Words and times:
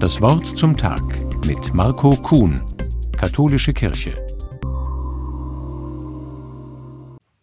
Das 0.00 0.22
Wort 0.22 0.46
zum 0.56 0.78
Tag 0.78 1.02
mit 1.46 1.74
Marco 1.74 2.16
Kuhn, 2.16 2.58
Katholische 3.18 3.74
Kirche. 3.74 4.16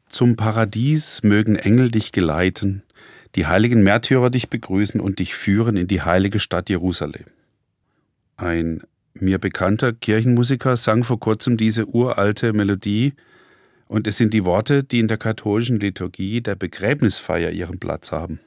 Zum 0.09 0.35
Paradies 0.35 1.21
mögen 1.21 1.55
Engel 1.55 1.91
dich 1.91 2.11
geleiten, 2.11 2.81
die 3.35 3.45
heiligen 3.45 3.83
Märtyrer 3.83 4.31
dich 4.31 4.49
begrüßen 4.49 4.99
und 4.99 5.19
dich 5.19 5.35
führen 5.35 5.77
in 5.77 5.87
die 5.87 6.01
heilige 6.01 6.39
Stadt 6.39 6.71
Jerusalem. 6.71 7.25
Ein 8.37 8.81
mir 9.13 9.37
bekannter 9.37 9.93
Kirchenmusiker 9.93 10.77
sang 10.77 11.03
vor 11.03 11.19
kurzem 11.19 11.57
diese 11.57 11.85
uralte 11.85 12.53
Melodie, 12.53 13.13
und 13.87 14.07
es 14.07 14.17
sind 14.17 14.33
die 14.33 14.45
Worte, 14.45 14.83
die 14.83 14.97
in 14.97 15.07
der 15.07 15.17
katholischen 15.19 15.79
Liturgie 15.79 16.41
der 16.41 16.55
Begräbnisfeier 16.55 17.51
ihren 17.51 17.77
Platz 17.77 18.11
haben. 18.11 18.39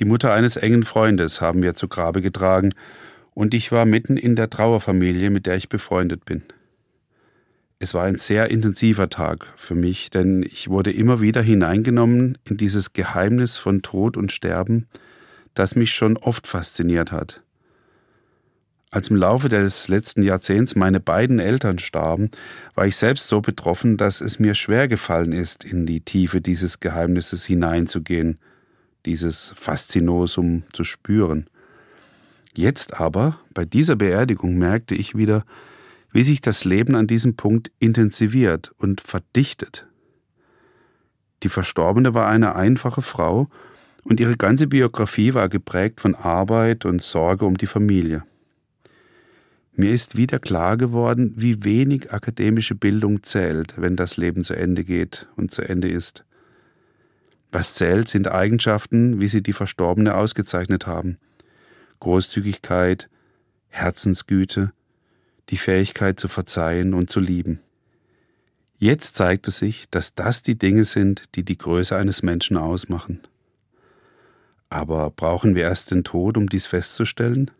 Die 0.00 0.06
Mutter 0.06 0.32
eines 0.32 0.56
engen 0.56 0.82
Freundes 0.82 1.42
haben 1.42 1.62
wir 1.62 1.74
zu 1.74 1.86
Grabe 1.86 2.22
getragen, 2.22 2.72
und 3.34 3.52
ich 3.52 3.70
war 3.70 3.84
mitten 3.84 4.16
in 4.16 4.34
der 4.34 4.48
Trauerfamilie, 4.48 5.28
mit 5.28 5.44
der 5.44 5.56
ich 5.56 5.68
befreundet 5.68 6.24
bin. 6.24 6.42
Es 7.78 7.92
war 7.92 8.04
ein 8.04 8.16
sehr 8.16 8.50
intensiver 8.50 9.10
Tag 9.10 9.46
für 9.56 9.74
mich, 9.74 10.10
denn 10.10 10.42
ich 10.42 10.68
wurde 10.68 10.90
immer 10.90 11.20
wieder 11.20 11.42
hineingenommen 11.42 12.38
in 12.44 12.56
dieses 12.56 12.94
Geheimnis 12.94 13.58
von 13.58 13.82
Tod 13.82 14.16
und 14.16 14.32
Sterben, 14.32 14.88
das 15.54 15.76
mich 15.76 15.92
schon 15.94 16.16
oft 16.16 16.46
fasziniert 16.46 17.12
hat. 17.12 17.42
Als 18.90 19.08
im 19.08 19.16
Laufe 19.16 19.50
des 19.50 19.88
letzten 19.88 20.22
Jahrzehnts 20.22 20.76
meine 20.76 20.98
beiden 20.98 21.38
Eltern 21.38 21.78
starben, 21.78 22.30
war 22.74 22.86
ich 22.86 22.96
selbst 22.96 23.28
so 23.28 23.40
betroffen, 23.42 23.98
dass 23.98 24.22
es 24.22 24.38
mir 24.38 24.54
schwer 24.54 24.88
gefallen 24.88 25.32
ist, 25.32 25.62
in 25.62 25.84
die 25.86 26.00
Tiefe 26.00 26.40
dieses 26.40 26.80
Geheimnisses 26.80 27.44
hineinzugehen, 27.44 28.38
dieses 29.06 29.52
Faszinosum 29.56 30.64
zu 30.72 30.84
spüren. 30.84 31.48
Jetzt 32.54 33.00
aber, 33.00 33.38
bei 33.54 33.64
dieser 33.64 33.96
Beerdigung, 33.96 34.58
merkte 34.58 34.94
ich 34.94 35.16
wieder, 35.16 35.44
wie 36.12 36.24
sich 36.24 36.40
das 36.40 36.64
Leben 36.64 36.94
an 36.94 37.06
diesem 37.06 37.36
Punkt 37.36 37.70
intensiviert 37.78 38.72
und 38.78 39.00
verdichtet. 39.00 39.86
Die 41.42 41.48
Verstorbene 41.48 42.14
war 42.14 42.26
eine 42.26 42.54
einfache 42.54 43.02
Frau 43.02 43.48
und 44.02 44.20
ihre 44.20 44.36
ganze 44.36 44.66
Biografie 44.66 45.34
war 45.34 45.48
geprägt 45.48 46.00
von 46.00 46.14
Arbeit 46.14 46.84
und 46.84 47.02
Sorge 47.02 47.44
um 47.44 47.56
die 47.56 47.66
Familie. 47.66 48.24
Mir 49.72 49.92
ist 49.92 50.16
wieder 50.16 50.38
klar 50.38 50.76
geworden, 50.76 51.34
wie 51.36 51.64
wenig 51.64 52.12
akademische 52.12 52.74
Bildung 52.74 53.22
zählt, 53.22 53.80
wenn 53.80 53.96
das 53.96 54.16
Leben 54.16 54.44
zu 54.44 54.54
Ende 54.54 54.84
geht 54.84 55.28
und 55.36 55.52
zu 55.52 55.62
Ende 55.62 55.88
ist. 55.88 56.24
Was 57.52 57.74
zählt, 57.74 58.08
sind 58.08 58.28
Eigenschaften, 58.28 59.20
wie 59.20 59.28
sie 59.28 59.42
die 59.42 59.52
Verstorbene 59.52 60.14
ausgezeichnet 60.14 60.86
haben. 60.86 61.18
Großzügigkeit, 61.98 63.08
Herzensgüte, 63.68 64.72
die 65.48 65.56
Fähigkeit 65.56 66.18
zu 66.20 66.28
verzeihen 66.28 66.94
und 66.94 67.10
zu 67.10 67.20
lieben. 67.20 67.60
Jetzt 68.78 69.16
zeigt 69.16 69.46
es 69.48 69.58
sich, 69.58 69.90
dass 69.90 70.14
das 70.14 70.42
die 70.42 70.56
Dinge 70.56 70.84
sind, 70.84 71.34
die 71.34 71.44
die 71.44 71.58
Größe 71.58 71.94
eines 71.96 72.22
Menschen 72.22 72.56
ausmachen. 72.56 73.20
Aber 74.70 75.10
brauchen 75.10 75.54
wir 75.54 75.64
erst 75.64 75.90
den 75.90 76.04
Tod, 76.04 76.38
um 76.38 76.48
dies 76.48 76.66
festzustellen? 76.66 77.50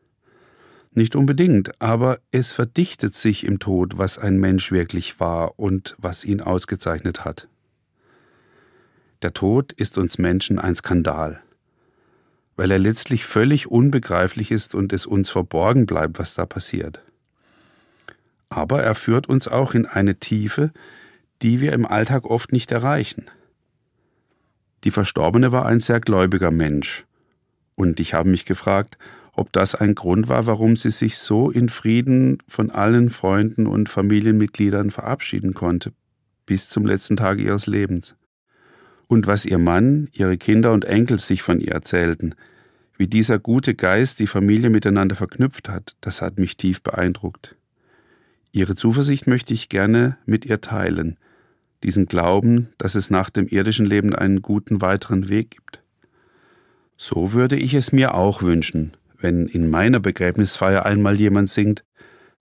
Nicht 0.92 1.14
unbedingt, 1.14 1.80
aber 1.82 2.20
es 2.30 2.52
verdichtet 2.52 3.14
sich 3.14 3.44
im 3.44 3.58
Tod, 3.58 3.98
was 3.98 4.18
ein 4.18 4.38
Mensch 4.38 4.72
wirklich 4.72 5.20
war 5.20 5.58
und 5.58 5.94
was 5.98 6.24
ihn 6.24 6.40
ausgezeichnet 6.40 7.24
hat. 7.24 7.49
Der 9.22 9.34
Tod 9.34 9.72
ist 9.72 9.98
uns 9.98 10.16
Menschen 10.16 10.58
ein 10.58 10.74
Skandal, 10.74 11.42
weil 12.56 12.70
er 12.70 12.78
letztlich 12.78 13.26
völlig 13.26 13.70
unbegreiflich 13.70 14.50
ist 14.50 14.74
und 14.74 14.94
es 14.94 15.04
uns 15.04 15.28
verborgen 15.28 15.84
bleibt, 15.84 16.18
was 16.18 16.34
da 16.34 16.46
passiert. 16.46 17.02
Aber 18.48 18.82
er 18.82 18.94
führt 18.94 19.28
uns 19.28 19.46
auch 19.46 19.74
in 19.74 19.84
eine 19.84 20.16
Tiefe, 20.16 20.72
die 21.42 21.60
wir 21.60 21.74
im 21.74 21.84
Alltag 21.86 22.24
oft 22.24 22.50
nicht 22.50 22.72
erreichen. 22.72 23.26
Die 24.84 24.90
Verstorbene 24.90 25.52
war 25.52 25.66
ein 25.66 25.80
sehr 25.80 26.00
gläubiger 26.00 26.50
Mensch, 26.50 27.04
und 27.74 28.00
ich 28.00 28.14
habe 28.14 28.28
mich 28.28 28.46
gefragt, 28.46 28.98
ob 29.32 29.52
das 29.52 29.74
ein 29.74 29.94
Grund 29.94 30.28
war, 30.28 30.46
warum 30.46 30.76
sie 30.76 30.90
sich 30.90 31.18
so 31.18 31.50
in 31.50 31.68
Frieden 31.68 32.38
von 32.48 32.70
allen 32.70 33.10
Freunden 33.10 33.66
und 33.66 33.88
Familienmitgliedern 33.88 34.90
verabschieden 34.90 35.54
konnte, 35.54 35.92
bis 36.46 36.68
zum 36.68 36.86
letzten 36.86 37.16
Tag 37.16 37.38
ihres 37.38 37.66
Lebens. 37.66 38.16
Und 39.10 39.26
was 39.26 39.44
ihr 39.44 39.58
Mann, 39.58 40.08
ihre 40.12 40.38
Kinder 40.38 40.72
und 40.72 40.84
Enkel 40.84 41.18
sich 41.18 41.42
von 41.42 41.58
ihr 41.58 41.72
erzählten, 41.72 42.36
wie 42.96 43.08
dieser 43.08 43.40
gute 43.40 43.74
Geist 43.74 44.20
die 44.20 44.28
Familie 44.28 44.70
miteinander 44.70 45.16
verknüpft 45.16 45.68
hat, 45.68 45.96
das 46.00 46.22
hat 46.22 46.38
mich 46.38 46.56
tief 46.56 46.80
beeindruckt. 46.80 47.56
Ihre 48.52 48.76
Zuversicht 48.76 49.26
möchte 49.26 49.52
ich 49.52 49.68
gerne 49.68 50.16
mit 50.26 50.46
ihr 50.46 50.60
teilen, 50.60 51.16
diesen 51.82 52.06
Glauben, 52.06 52.68
dass 52.78 52.94
es 52.94 53.10
nach 53.10 53.30
dem 53.30 53.48
irdischen 53.48 53.84
Leben 53.84 54.14
einen 54.14 54.42
guten 54.42 54.80
weiteren 54.80 55.28
Weg 55.28 55.50
gibt. 55.50 55.82
So 56.96 57.32
würde 57.32 57.56
ich 57.56 57.74
es 57.74 57.90
mir 57.90 58.14
auch 58.14 58.42
wünschen, 58.42 58.96
wenn 59.18 59.48
in 59.48 59.68
meiner 59.68 59.98
Begräbnisfeier 59.98 60.86
einmal 60.86 61.18
jemand 61.18 61.50
singt, 61.50 61.82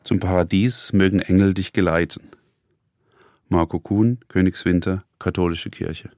zum 0.03 0.19
Paradies 0.19 0.94
mögen 0.94 1.19
Engel 1.19 1.56
dich 1.56 1.74
geleiten. 1.74 2.30
Marco 3.47 3.80
Kuhn, 3.80 4.19
Königswinter, 4.28 5.03
Katholische 5.18 5.72
Kirche. 5.72 6.12